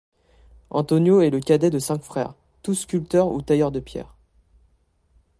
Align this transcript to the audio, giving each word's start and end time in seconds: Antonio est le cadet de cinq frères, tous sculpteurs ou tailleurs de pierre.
Antonio 0.71 1.21
est 1.21 1.29
le 1.29 1.39
cadet 1.39 1.69
de 1.69 1.77
cinq 1.77 2.01
frères, 2.01 2.33
tous 2.63 2.73
sculpteurs 2.73 3.27
ou 3.31 3.43
tailleurs 3.43 3.71
de 3.71 3.79
pierre. 3.79 4.15